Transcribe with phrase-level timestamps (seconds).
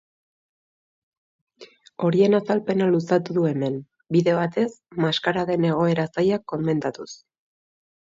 [2.07, 3.79] Horien azalpena luzatu du hemen,
[4.19, 4.67] bide batez
[5.09, 7.11] maskaraden egoera zaila komentatuz.